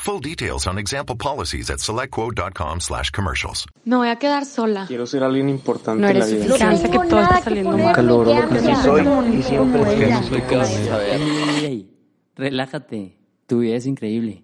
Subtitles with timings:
[0.00, 3.66] Full details on example policies at selectquote.com slash commercials.
[3.84, 4.86] Me voy a quedar sola.
[4.86, 6.44] Quiero ser alguien importante No en la eres vida.
[6.56, 7.94] suficiente que todo está saliendo mal.
[7.94, 11.14] Caloro, lo que sí soy y siempre seré.
[11.16, 11.96] Ey, ey, ey,
[12.34, 13.18] relájate.
[13.46, 14.42] Tu vida es increíble.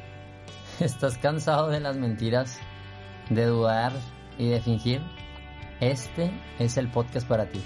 [0.80, 2.58] ¿Estás cansado de las mentiras,
[3.30, 3.92] de dudar
[4.38, 5.00] y de fingir?
[5.80, 7.62] Este es el podcast para ti.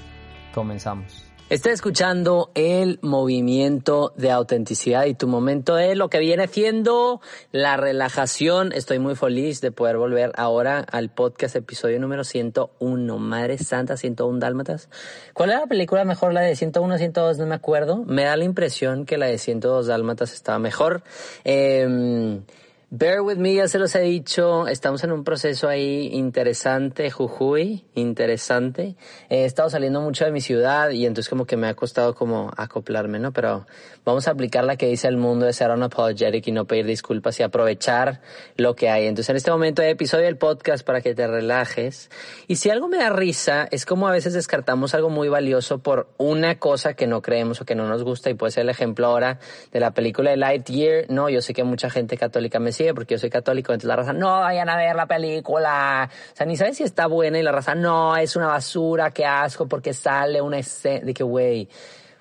[0.54, 1.24] Comenzamos.
[1.50, 7.20] Estás escuchando el movimiento de autenticidad y tu momento de lo que viene siendo
[7.50, 8.72] la relajación.
[8.72, 13.18] Estoy muy feliz de poder volver ahora al podcast episodio número 101.
[13.18, 14.88] Madre Santa, 101 Dálmatas.
[15.34, 16.32] ¿Cuál era la película mejor?
[16.32, 17.38] ¿La de 101 102?
[17.38, 18.04] No me acuerdo.
[18.06, 21.02] Me da la impresión que la de 102 Dálmatas estaba mejor.
[21.42, 22.38] Eh,
[22.92, 27.84] Bear with me, ya se los he dicho, estamos en un proceso ahí interesante, Jujuy,
[27.94, 28.96] interesante.
[29.28, 32.50] He estado saliendo mucho de mi ciudad y entonces como que me ha costado como
[32.56, 33.32] acoplarme, ¿no?
[33.32, 33.64] Pero
[34.04, 37.38] vamos a aplicar la que dice el mundo de ser unapologetic y no pedir disculpas
[37.38, 38.22] y aprovechar
[38.56, 39.06] lo que hay.
[39.06, 42.10] Entonces en este momento hay episodio del podcast para que te relajes.
[42.48, 46.08] Y si algo me da risa, es como a veces descartamos algo muy valioso por
[46.18, 49.06] una cosa que no creemos o que no nos gusta y puede ser el ejemplo
[49.06, 49.38] ahora
[49.70, 51.06] de la película de Lightyear.
[51.08, 54.12] No, yo sé que mucha gente católica me porque yo soy católico, entonces la raza,
[54.12, 56.08] no vayan a ver la película.
[56.32, 59.26] O sea, ni sabes si está buena y la raza, no, es una basura, qué
[59.26, 61.68] asco, porque sale una escena de que, güey,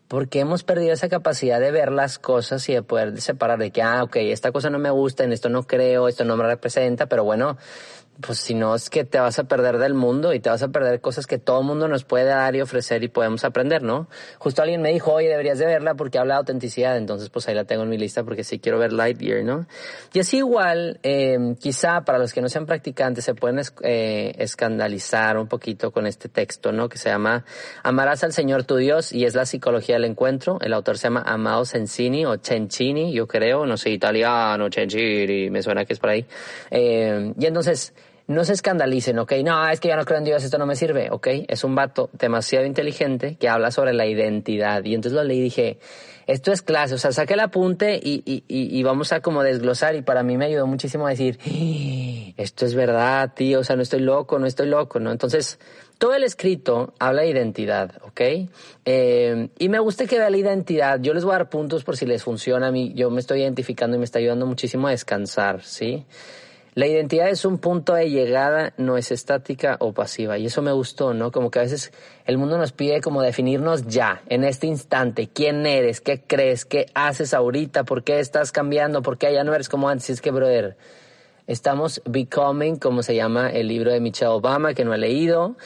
[0.09, 3.83] porque hemos perdido esa capacidad de ver las cosas y de poder separar de que,
[3.83, 7.05] ah, ok, esta cosa no me gusta, en esto no creo, esto no me representa,
[7.05, 7.57] pero bueno,
[8.21, 10.67] pues si no es que te vas a perder del mundo y te vas a
[10.67, 14.07] perder cosas que todo el mundo nos puede dar y ofrecer y podemos aprender, ¿no?
[14.37, 17.55] Justo alguien me dijo, oye, deberías de verla porque habla de autenticidad, entonces pues ahí
[17.55, 19.67] la tengo en mi lista porque sí quiero ver Lightyear, ¿no?
[20.13, 25.37] Y así igual, eh, quizá para los que no sean practicantes se pueden eh, escandalizar
[25.37, 26.89] un poquito con este texto, ¿no?
[26.89, 27.45] Que se llama
[27.83, 30.59] Amarás al Señor tu Dios y es la psicología del encuentro.
[30.61, 35.61] El autor se llama Amado Cencini o Cencini, yo creo, no sé, italiano, Cencini, me
[35.61, 36.25] suena que es por ahí.
[36.71, 37.93] Eh, y entonces,
[38.29, 39.33] no se escandalicen, ¿ok?
[39.43, 41.27] No, es que ya no creo en Dios, esto no me sirve, ¿ok?
[41.47, 44.85] Es un vato demasiado inteligente que habla sobre la identidad.
[44.85, 45.79] Y entonces lo leí y dije,
[46.27, 49.41] esto es clase, o sea, saque el apunte y, y, y, y vamos a como
[49.41, 49.95] desglosar.
[49.95, 53.75] Y para mí me ayudó muchísimo a decir, "Ah, esto es verdad, tío, o sea,
[53.75, 55.11] no estoy loco, no estoy loco, ¿no?
[55.11, 55.57] Entonces,
[55.97, 58.21] todo el escrito habla de identidad, ¿ok?
[58.85, 60.99] Eh, y me gusta que vea la identidad.
[61.01, 62.93] Yo les voy a dar puntos por si les funciona a mí.
[62.93, 66.05] Yo me estoy identificando y me está ayudando muchísimo a descansar, ¿sí?
[66.79, 70.37] La identidad es un punto de llegada, no es estática o pasiva.
[70.37, 71.29] Y eso me gustó, ¿no?
[71.29, 71.91] Como que a veces
[72.23, 75.27] el mundo nos pide como definirnos ya, en este instante.
[75.27, 75.99] ¿Quién eres?
[75.99, 76.63] ¿Qué crees?
[76.63, 77.83] ¿Qué haces ahorita?
[77.83, 79.01] ¿Por qué estás cambiando?
[79.01, 80.09] ¿Por qué ya no eres como antes?
[80.09, 80.77] Es que, brother,
[81.47, 85.57] estamos becoming, como se llama el libro de Michelle Obama, que no he leído.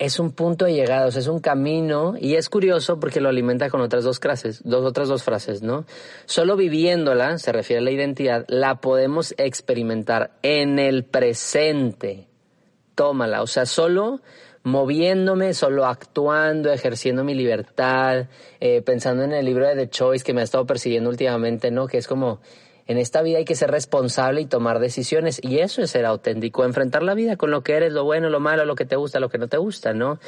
[0.00, 3.28] Es un punto de llegada, o sea, es un camino y es curioso porque lo
[3.28, 5.84] alimenta con otras dos frases, dos otras dos frases, ¿no?
[6.24, 12.28] Solo viviéndola, se refiere a la identidad, la podemos experimentar en el presente.
[12.94, 14.22] Tómala, o sea, solo
[14.62, 18.28] moviéndome, solo actuando, ejerciendo mi libertad,
[18.58, 21.86] eh, pensando en el libro de The Choice que me ha estado persiguiendo últimamente, ¿no?
[21.86, 22.40] Que es como
[22.90, 25.40] en esta vida hay que ser responsable y tomar decisiones.
[25.44, 28.40] Y eso es ser auténtico, enfrentar la vida con lo que eres, lo bueno, lo
[28.40, 30.18] malo, lo que te gusta, lo que no te gusta, ¿no?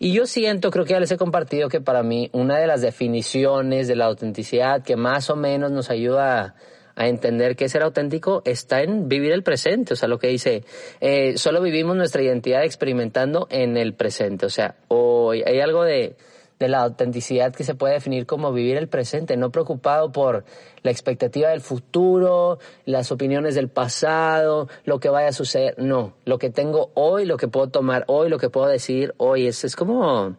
[0.00, 2.80] Y yo siento, creo que ya les he compartido que para mí una de las
[2.80, 6.54] definiciones de la autenticidad que más o menos nos ayuda a,
[6.96, 9.92] a entender qué es ser auténtico está en vivir el presente.
[9.92, 10.64] O sea, lo que dice,
[11.00, 14.46] eh, solo vivimos nuestra identidad experimentando en el presente.
[14.46, 16.16] O sea, hoy hay algo de,
[16.60, 20.44] de la autenticidad que se puede definir como vivir el presente, no preocupado por
[20.82, 25.74] la expectativa del futuro, las opiniones del pasado, lo que vaya a suceder.
[25.78, 29.46] No, lo que tengo hoy, lo que puedo tomar hoy, lo que puedo decidir hoy,
[29.46, 30.36] es, es como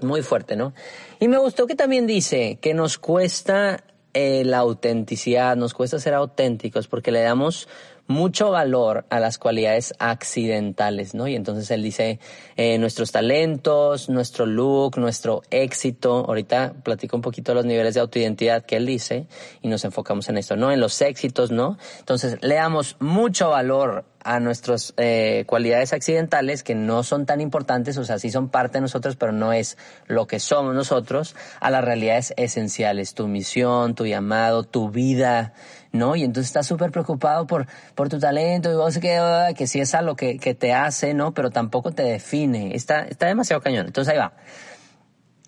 [0.00, 0.72] muy fuerte, ¿no?
[1.20, 3.84] Y me gustó que también dice que nos cuesta
[4.14, 7.68] eh, la autenticidad, nos cuesta ser auténticos porque le damos
[8.06, 11.28] mucho valor a las cualidades accidentales, ¿no?
[11.28, 12.18] Y entonces él dice,
[12.56, 18.00] eh, nuestros talentos, nuestro look, nuestro éxito, ahorita platico un poquito de los niveles de
[18.00, 19.26] autoidentidad que él dice
[19.62, 20.72] y nos enfocamos en esto, ¿no?
[20.72, 21.78] En los éxitos, ¿no?
[22.00, 27.96] Entonces le damos mucho valor a nuestras eh, cualidades accidentales que no son tan importantes,
[27.98, 29.76] o sea, sí son parte de nosotros, pero no es
[30.06, 35.54] lo que somos nosotros, a las realidades esenciales, tu misión, tu llamado, tu vida,
[35.92, 36.16] ¿no?
[36.16, 39.80] Y entonces estás súper preocupado por, por tu talento y vos que, ah, que sí
[39.80, 41.32] es algo que, que te hace, ¿no?
[41.32, 42.74] Pero tampoco te define.
[42.74, 43.86] Está, está demasiado cañón.
[43.86, 44.32] Entonces ahí va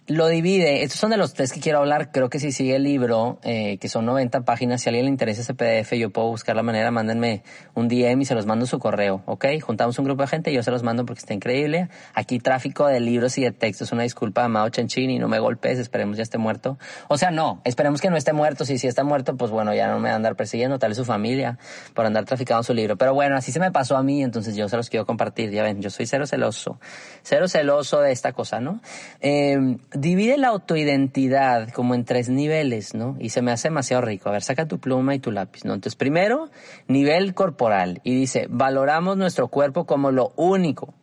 [0.07, 2.83] lo divide, estos son de los tres que quiero hablar, creo que si sigue el
[2.83, 6.29] libro, eh, que son 90 páginas, si a alguien le interesa ese PDF, yo puedo
[6.29, 7.43] buscar la manera, mándenme
[7.73, 9.47] un DM y se los mando su correo, ¿ok?
[9.63, 11.89] Juntamos un grupo de gente y yo se los mando porque está increíble.
[12.13, 15.79] Aquí tráfico de libros y de textos, una disculpa a Mao y no me golpes,
[15.79, 16.77] esperemos ya esté muerto.
[17.09, 19.89] O sea, no, esperemos que no esté muerto, si sí está muerto, pues bueno, ya
[19.89, 21.59] no me va a andar persiguiendo, tal vez su familia,
[21.95, 22.99] por andar traficando su libro.
[22.99, 25.63] Pero bueno, así se me pasó a mí, entonces yo se los quiero compartir, ya
[25.63, 26.79] ven, yo soy cero celoso,
[27.23, 28.83] cero celoso de esta cosa, ¿no?
[29.23, 33.17] Eh, divide la autoidentidad como en tres niveles, ¿no?
[33.19, 34.29] Y se me hace demasiado rico.
[34.29, 35.75] A ver, saca tu pluma y tu lápiz, ¿no?
[35.75, 36.51] Entonces, primero,
[36.89, 38.01] nivel corporal.
[38.05, 40.95] Y dice, valoramos nuestro cuerpo como lo único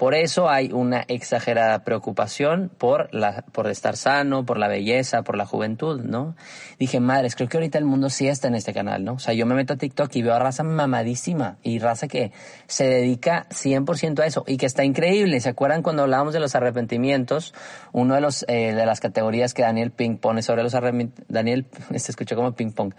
[0.00, 5.36] por eso hay una exagerada preocupación por, la, por estar sano, por la belleza, por
[5.36, 6.36] la juventud, ¿no?
[6.78, 9.12] Dije, madres, creo que ahorita el mundo sí está en este canal, ¿no?
[9.12, 12.32] O sea, yo me meto a TikTok y veo a raza mamadísima y raza que
[12.66, 15.38] se dedica 100% a eso y que está increíble.
[15.38, 17.52] ¿Se acuerdan cuando hablábamos de los arrepentimientos?
[17.92, 21.66] Uno de los, eh, de las categorías que Daniel Pink pone sobre los arrepentimientos, Daniel,
[21.94, 22.94] se escuchó como ping pong,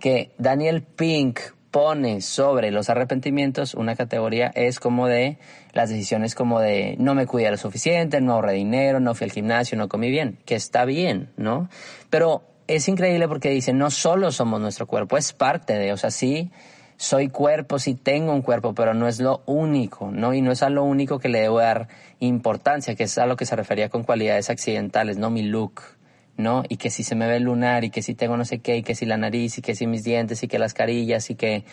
[0.00, 1.38] que Daniel Pink
[1.76, 5.36] pone sobre los arrepentimientos una categoría es como de
[5.74, 9.30] las decisiones como de no me cuidé lo suficiente, no ahorré dinero, no fui al
[9.30, 11.68] gimnasio, no comí bien, que está bien, ¿no?
[12.08, 16.10] Pero es increíble porque dice, no solo somos nuestro cuerpo, es parte de, o sea,
[16.10, 16.50] sí
[16.96, 20.32] soy cuerpo, sí tengo un cuerpo, pero no es lo único, ¿no?
[20.32, 21.88] Y no es a lo único que le debo dar
[22.20, 25.28] importancia, que es a lo que se refería con cualidades accidentales, ¿no?
[25.28, 25.82] Mi look,
[26.36, 26.64] ¿no?
[26.68, 28.76] Y que si se me ve el lunar y que si tengo no sé qué
[28.76, 31.34] y que si la nariz y que si mis dientes y que las carillas y
[31.34, 31.64] que,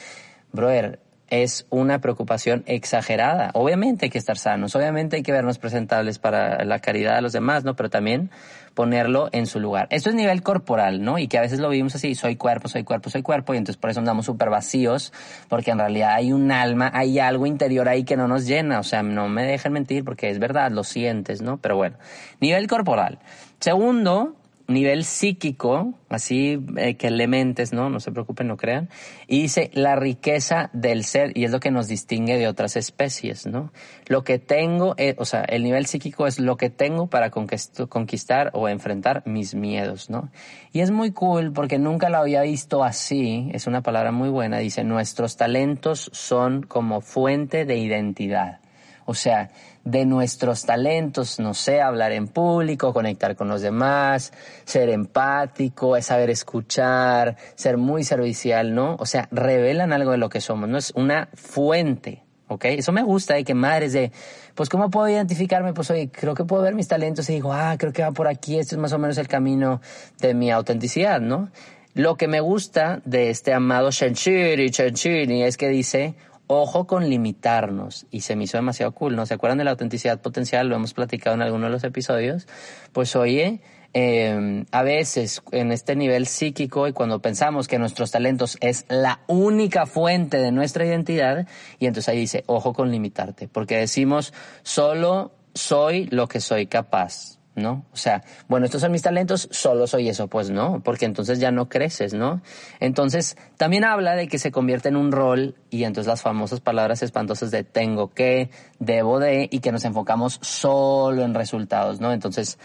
[0.51, 0.99] brother,
[1.29, 3.49] es una preocupación exagerada.
[3.55, 7.33] Obviamente hay que estar sanos, obviamente hay que vernos presentables para la caridad de los
[7.33, 7.75] demás, ¿no?
[7.75, 8.29] Pero también
[8.75, 9.87] ponerlo en su lugar.
[9.89, 11.17] Esto es nivel corporal, ¿no?
[11.17, 13.79] Y que a veces lo vivimos así, soy cuerpo, soy cuerpo, soy cuerpo, y entonces
[13.79, 15.11] por eso andamos súper vacíos,
[15.49, 18.83] porque en realidad hay un alma, hay algo interior ahí que no nos llena, o
[18.83, 21.57] sea, no me dejen mentir porque es verdad, lo sientes, ¿no?
[21.57, 21.97] Pero bueno,
[22.41, 23.17] nivel corporal.
[23.59, 24.35] Segundo,
[24.67, 27.89] nivel psíquico, así eh, que elementes, ¿no?
[27.89, 28.89] No se preocupen, no crean.
[29.27, 33.45] Y dice la riqueza del ser, y es lo que nos distingue de otras especies,
[33.45, 33.71] ¿no?
[34.07, 38.51] Lo que tengo, eh, o sea, el nivel psíquico es lo que tengo para conquistar
[38.53, 40.29] o enfrentar mis miedos, ¿no?
[40.71, 44.59] Y es muy cool porque nunca lo había visto así, es una palabra muy buena,
[44.59, 48.59] dice, nuestros talentos son como fuente de identidad.
[49.05, 49.49] O sea,
[49.83, 54.31] de nuestros talentos, no sé, hablar en público, conectar con los demás,
[54.65, 58.95] ser empático, es saber escuchar, ser muy servicial, ¿no?
[58.99, 60.77] O sea, revelan algo de lo que somos, ¿no?
[60.77, 62.65] Es una fuente, ¿ok?
[62.65, 64.11] Eso me gusta, de que madres de,
[64.55, 65.73] pues, ¿cómo puedo identificarme?
[65.73, 68.27] Pues, oye, creo que puedo ver mis talentos y digo, ah, creo que va por
[68.27, 69.81] aquí, este es más o menos el camino
[70.19, 71.49] de mi autenticidad, ¿no?
[71.93, 76.15] Lo que me gusta de este amado Shenshiri, Shenshiri, es que dice,
[76.47, 78.05] Ojo con limitarnos.
[78.11, 79.25] Y se me hizo demasiado cool, ¿no?
[79.25, 80.67] ¿Se acuerdan de la autenticidad potencial?
[80.67, 82.47] Lo hemos platicado en alguno de los episodios.
[82.91, 83.61] Pues oye,
[83.95, 89.19] eh, a veces en este nivel psíquico y cuando pensamos que nuestros talentos es la
[89.27, 91.47] única fuente de nuestra identidad,
[91.77, 94.33] y entonces ahí dice, ojo con limitarte, porque decimos,
[94.63, 97.37] solo soy lo que soy capaz.
[97.55, 97.85] ¿No?
[97.93, 101.51] O sea, bueno, estos son mis talentos, solo soy eso, pues no, porque entonces ya
[101.51, 102.41] no creces, ¿no?
[102.79, 107.03] Entonces, también habla de que se convierte en un rol y entonces las famosas palabras
[107.03, 112.11] espantosas de tengo que, debo de y que nos enfocamos solo en resultados, ¿no?
[112.11, 112.57] Entonces,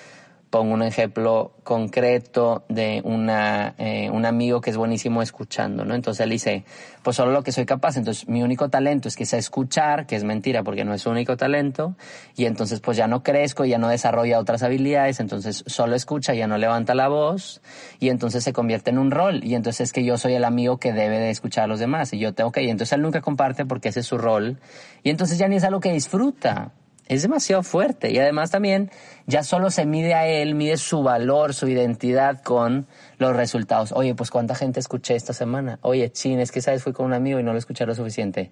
[0.50, 5.94] pongo un ejemplo concreto de una, eh, un amigo que es buenísimo escuchando, ¿no?
[5.94, 6.64] Entonces él dice,
[7.02, 10.16] pues solo lo que soy capaz, entonces mi único talento es que sé escuchar, que
[10.16, 11.94] es mentira porque no es su único talento,
[12.34, 16.46] y entonces pues ya no crezco, ya no desarrolla otras habilidades, entonces solo escucha, ya
[16.46, 17.60] no levanta la voz,
[18.00, 20.78] y entonces se convierte en un rol, y entonces es que yo soy el amigo
[20.78, 23.20] que debe de escuchar a los demás, y yo tengo que, y entonces él nunca
[23.20, 24.58] comparte porque ese es su rol,
[25.02, 26.72] y entonces ya ni es algo que disfruta,
[27.08, 28.90] es demasiado fuerte y además también
[29.26, 32.86] ya solo se mide a él, mide su valor, su identidad con
[33.18, 33.92] los resultados.
[33.92, 35.78] Oye, pues cuánta gente escuché esta semana.
[35.82, 38.50] Oye, chin, es que sabes, fui con un amigo y no lo escuché lo suficiente.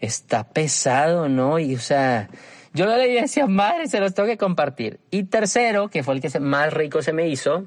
[0.00, 1.58] Está pesado, ¿no?
[1.58, 2.28] Y o sea,
[2.72, 5.00] yo lo leí y decía, madre, se los tengo que compartir.
[5.10, 7.66] Y tercero, que fue el que más rico se me hizo,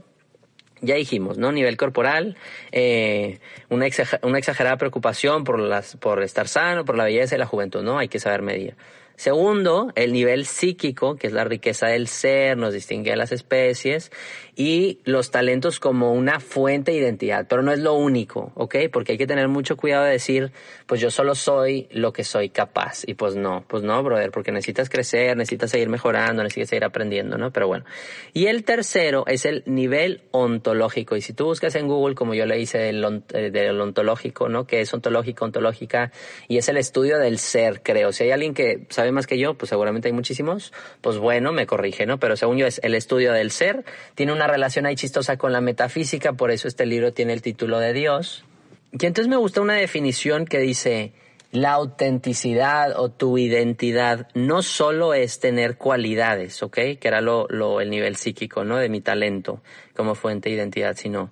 [0.84, 1.52] Ya dijimos, ¿no?
[1.52, 2.36] Nivel corporal,
[2.72, 5.62] eh, una, exagerada preocupación por,
[6.00, 8.00] por estar sano, por la belleza y la juventud, ¿no?
[8.00, 8.76] Hay que saber medir.
[9.22, 14.12] Segundo, el nivel psíquico, que es la riqueza del ser, nos distingue de las especies,
[14.56, 18.76] y los talentos como una fuente de identidad, pero no es lo único, ¿ok?
[18.92, 20.52] Porque hay que tener mucho cuidado de decir,
[20.88, 24.52] pues yo solo soy lo que soy capaz, y pues no, pues no, brother, porque
[24.52, 27.52] necesitas crecer, necesitas seguir mejorando, necesitas seguir aprendiendo, ¿no?
[27.52, 27.86] Pero bueno.
[28.34, 32.48] Y el tercero es el nivel ontológico, y si tú buscas en Google, como yo
[32.48, 34.66] le hice del, eh, ontológico, ¿no?
[34.66, 36.12] Que es ontológico, ontológica,
[36.48, 38.12] y es el estudio del ser, creo.
[38.12, 41.66] Si hay alguien que sabe más que yo, pues seguramente hay muchísimos, pues bueno, me
[41.66, 42.20] corrige, ¿no?
[42.20, 45.62] Pero según yo es el estudio del ser, tiene una relación ahí chistosa con la
[45.62, 48.46] metafísica, por eso este libro tiene el título de Dios.
[48.92, 51.14] Y entonces me gusta una definición que dice,
[51.52, 56.76] la autenticidad o tu identidad no solo es tener cualidades, ¿ok?
[57.00, 58.78] Que era lo, el nivel psíquico, ¿no?
[58.78, 59.62] De mi talento
[59.96, 61.32] como fuente de identidad, sino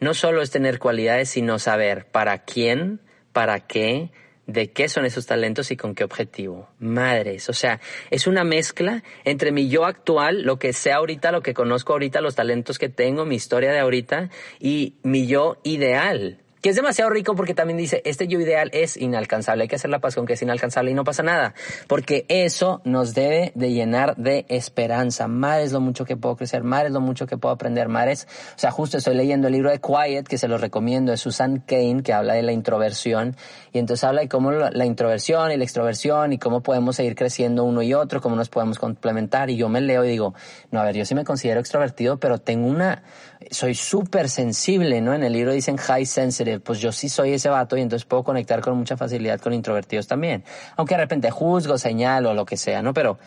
[0.00, 3.00] no solo es tener cualidades, sino saber para quién,
[3.32, 4.10] para qué,
[4.52, 6.68] de qué son esos talentos y con qué objetivo.
[6.78, 7.80] Madres, o sea,
[8.10, 12.20] es una mezcla entre mi yo actual, lo que sé ahorita, lo que conozco ahorita,
[12.20, 17.10] los talentos que tengo, mi historia de ahorita y mi yo ideal que es demasiado
[17.10, 20.26] rico porque también dice, este yo ideal es inalcanzable, hay que hacer la paz con
[20.26, 21.54] que es inalcanzable y no pasa nada,
[21.86, 25.28] porque eso nos debe de llenar de esperanza.
[25.28, 28.08] Mar es lo mucho que puedo crecer, mar es lo mucho que puedo aprender, mar
[28.08, 28.26] es,
[28.56, 31.62] o sea, justo estoy leyendo el libro de Quiet, que se lo recomiendo, de Susan
[31.66, 33.36] Kane, que habla de la introversión,
[33.72, 37.64] y entonces habla de cómo la introversión y la extroversión y cómo podemos seguir creciendo
[37.64, 40.34] uno y otro, cómo nos podemos complementar, y yo me leo y digo,
[40.70, 43.02] no, a ver, yo sí me considero extrovertido, pero tengo una,
[43.50, 45.14] soy súper sensible, ¿no?
[45.14, 48.24] En el libro dicen high sensitive, pues yo sí soy ese vato y entonces puedo
[48.24, 50.42] conectar con mucha facilidad con introvertidos también.
[50.76, 52.92] Aunque de repente juzgo, señalo, lo que sea, ¿no?
[52.92, 53.18] Pero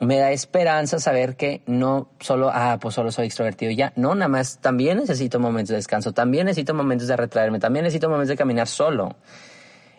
[0.00, 3.92] me da esperanza saber que no solo, ah, pues solo soy extrovertido ya.
[3.96, 8.10] No, nada más también necesito momentos de descanso, también necesito momentos de retraerme, también necesito
[8.10, 9.16] momentos de caminar solo.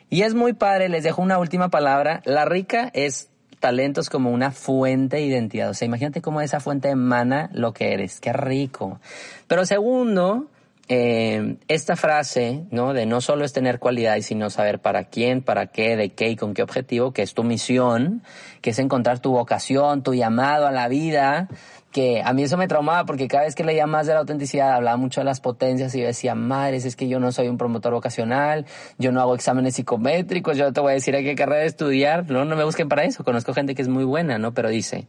[0.09, 2.21] Y es muy padre, les dejo una última palabra.
[2.25, 3.29] La rica es
[3.59, 5.69] talentos como una fuente de identidad.
[5.69, 8.19] O sea, imagínate cómo esa fuente emana lo que eres.
[8.19, 8.99] Qué rico.
[9.47, 10.47] Pero segundo,
[10.89, 12.93] eh, esta frase, ¿no?
[12.93, 16.35] De no solo es tener cualidades, sino saber para quién, para qué, de qué y
[16.35, 18.23] con qué objetivo, que es tu misión,
[18.61, 21.49] que es encontrar tu vocación, tu llamado a la vida,
[21.91, 24.75] que a mí eso me traumaba porque cada vez que leía más de la autenticidad
[24.75, 27.57] hablaba mucho de las potencias y yo decía, madres, es que yo no soy un
[27.57, 28.65] promotor vocacional,
[28.97, 32.45] yo no hago exámenes psicométricos, yo te voy a decir a qué carrera estudiar, no,
[32.45, 34.53] no me busquen para eso, conozco gente que es muy buena, ¿no?
[34.53, 35.07] Pero dice,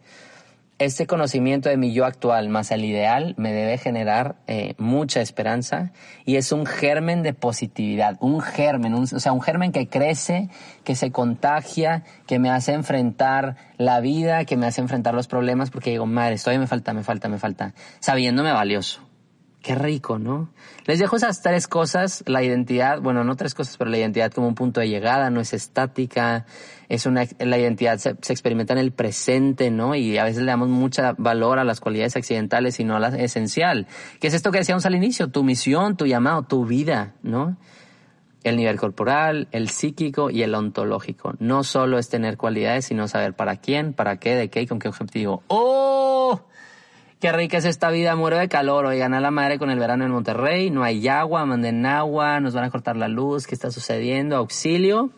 [0.78, 5.92] este conocimiento de mi yo actual más el ideal me debe generar eh, mucha esperanza
[6.24, 10.48] y es un germen de positividad, un germen, o sea, un germen que crece,
[10.84, 15.70] que se contagia, que me hace enfrentar la vida, que me hace enfrentar los problemas
[15.70, 19.07] porque digo, madre, todavía me falta, me falta, me falta, sabiéndome valioso.
[19.68, 20.48] Qué rico, ¿no?
[20.86, 24.48] Les dejo esas tres cosas, la identidad, bueno, no tres cosas, pero la identidad como
[24.48, 26.46] un punto de llegada, no es estática,
[26.88, 29.94] es una, la identidad se, experimenta en el presente, ¿no?
[29.94, 33.08] Y a veces le damos mucho valor a las cualidades accidentales y no a la
[33.08, 33.86] esencial.
[34.20, 35.28] ¿Qué es esto que decíamos al inicio?
[35.28, 37.58] Tu misión, tu llamado, tu vida, ¿no?
[38.44, 41.34] El nivel corporal, el psíquico y el ontológico.
[41.40, 44.78] No solo es tener cualidades, sino saber para quién, para qué, de qué y con
[44.78, 45.42] qué objetivo.
[45.48, 46.40] ¡Oh!
[47.20, 48.86] Qué rica es esta vida, muero de calor.
[48.86, 50.70] Oigan a la madre con el verano en Monterrey.
[50.70, 53.48] No hay agua, manden agua, nos van a cortar la luz.
[53.48, 54.36] ¿Qué está sucediendo?
[54.36, 55.10] Auxilio.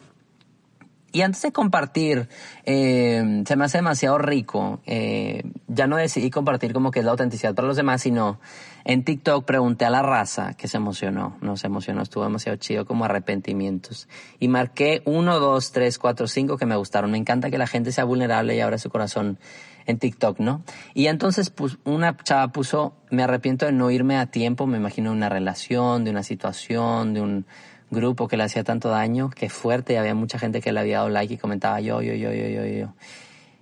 [1.13, 2.29] Y antes de compartir,
[2.65, 4.81] eh, se me hace demasiado rico.
[4.87, 8.41] Eh, ya no decidí compartir como que es la autenticidad para los demás, sino
[8.85, 11.37] en TikTok pregunté a la raza que se emocionó.
[11.43, 14.09] No se emocionó, estuvo demasiado chido como arrepentimientos.
[14.39, 17.11] Y marqué uno, dos, tres, cuatro, cinco que me gustaron.
[17.11, 19.39] Me encanta que la gente sea vulnerable y abra su corazón
[19.87, 20.63] en TikTok, ¿no?
[20.95, 25.13] Y entonces pues, una chava puso, me arrepiento de no irme a tiempo, me imagino
[25.13, 27.47] una relación, de una situación, de un
[27.91, 30.99] grupo que le hacía tanto daño, qué fuerte, y había mucha gente que le había
[30.99, 32.95] dado like y comentaba yo, yo, yo, yo, yo, yo.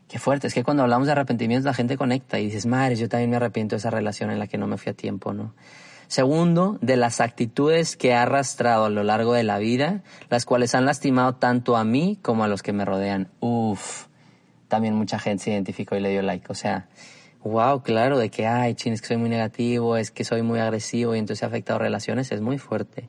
[0.08, 3.08] Qué fuerte, es que cuando hablamos de arrepentimientos la gente conecta y dices, madre, yo
[3.08, 5.54] también me arrepiento de esa relación en la que no me fui a tiempo, ¿no?
[6.08, 10.74] Segundo, de las actitudes que he arrastrado a lo largo de la vida, las cuales
[10.74, 13.28] han lastimado tanto a mí como a los que me rodean.
[13.40, 14.06] Uf,
[14.68, 16.46] también mucha gente se identificó y le dio like.
[16.50, 16.88] O sea,
[17.42, 20.60] wow, claro, de que, ay, chin, es que soy muy negativo, es que soy muy
[20.60, 23.08] agresivo y entonces ha afectado relaciones, es muy fuerte.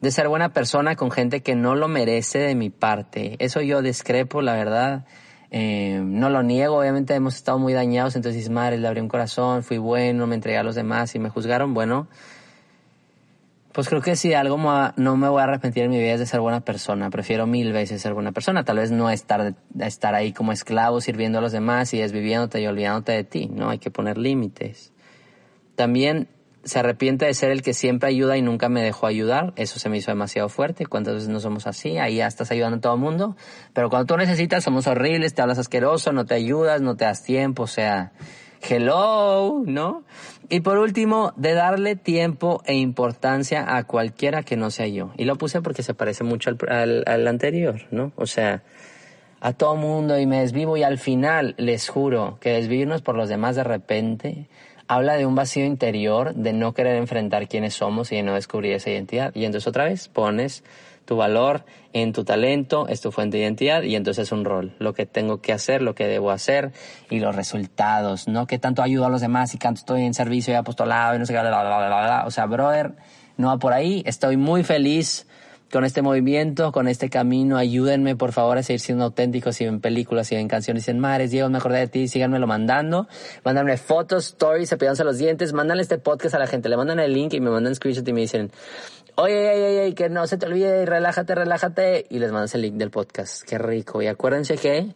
[0.00, 3.36] De ser buena persona con gente que no lo merece de mi parte.
[3.40, 5.06] Eso yo discrepo, la verdad.
[5.50, 9.62] Eh, no lo niego, obviamente hemos estado muy dañados, entonces, madre, le abrí un corazón,
[9.62, 12.06] fui bueno, me entregué a los demás y me juzgaron, bueno,
[13.72, 14.58] pues creo que si algo
[14.96, 17.10] no me voy a arrepentir en mi vida es de ser buena persona.
[17.10, 18.64] Prefiero mil veces ser buena persona.
[18.64, 22.66] Tal vez no estar, estar ahí como esclavo sirviendo a los demás y desviviéndote y
[22.66, 23.46] olvidándote de ti.
[23.52, 24.92] No, hay que poner límites.
[25.74, 26.28] También
[26.64, 29.52] se arrepiente de ser el que siempre ayuda y nunca me dejó ayudar.
[29.56, 30.86] Eso se me hizo demasiado fuerte.
[30.86, 31.98] ¿Cuántas veces no somos así?
[31.98, 33.36] Ahí ya estás ayudando a todo el mundo.
[33.74, 37.22] Pero cuando tú necesitas, somos horribles, te hablas asqueroso, no te ayudas, no te das
[37.22, 38.12] tiempo, o sea,
[38.62, 40.04] hello, ¿no?
[40.48, 45.12] Y por último, de darle tiempo e importancia a cualquiera que no sea yo.
[45.16, 48.12] Y lo puse porque se parece mucho al, al, al anterior, ¿no?
[48.16, 48.62] O sea,
[49.40, 53.28] a todo mundo y me desvivo y al final les juro que desvivirnos por los
[53.28, 54.48] demás de repente
[54.88, 58.72] habla de un vacío interior, de no querer enfrentar quiénes somos y de no descubrir
[58.72, 59.34] esa identidad.
[59.34, 60.64] Y entonces otra vez pones
[61.08, 64.74] tu valor en tu talento, es tu fuente de identidad y entonces es un rol,
[64.78, 66.72] lo que tengo que hacer, lo que debo hacer
[67.08, 68.46] y los resultados, ¿no?
[68.46, 71.24] Que tanto ayudo a los demás y tanto estoy en servicio y apostolado y no
[71.24, 72.24] sé qué, bla, bla, bla, bla, bla.
[72.26, 72.92] O sea, brother,
[73.38, 74.02] no va por ahí.
[74.04, 75.26] Estoy muy feliz
[75.72, 77.56] con este movimiento, con este camino.
[77.56, 79.56] Ayúdenme, por favor, a seguir siendo auténticos.
[79.56, 82.46] Si ven películas, si ven canciones, si ven mares, Diego, me acordé de ti, síganmelo
[82.46, 83.08] mandando.
[83.44, 85.52] Mándanme fotos, stories, cepillándose los dientes.
[85.52, 86.68] Mándanle este podcast a la gente.
[86.68, 88.50] Le mandan el link y me mandan screenshot y me dicen,
[89.20, 92.06] oye, oye, oye, que no se te olvide, relájate, relájate.
[92.08, 93.42] Y les mandas el link del podcast.
[93.42, 94.00] Qué rico.
[94.00, 94.94] Y acuérdense que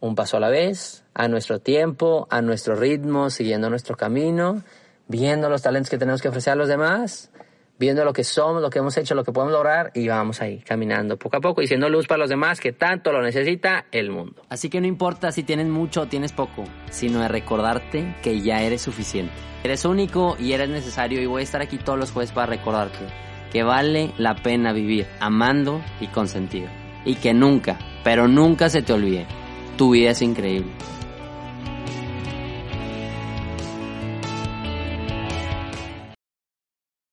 [0.00, 4.62] un paso a la vez, a nuestro tiempo, a nuestro ritmo, siguiendo nuestro camino,
[5.08, 7.30] viendo los talentos que tenemos que ofrecer a los demás
[7.78, 10.60] viendo lo que somos, lo que hemos hecho, lo que podemos lograr y vamos ahí
[10.60, 14.10] caminando poco a poco y siendo luz para los demás que tanto lo necesita el
[14.10, 14.42] mundo.
[14.48, 18.62] Así que no importa si tienes mucho o tienes poco, sino de recordarte que ya
[18.62, 19.34] eres suficiente.
[19.62, 23.04] Eres único y eres necesario y voy a estar aquí todos los jueves para recordarte
[23.52, 26.68] que vale la pena vivir amando y consentido.
[27.04, 29.26] Y que nunca, pero nunca se te olvide,
[29.76, 30.70] tu vida es increíble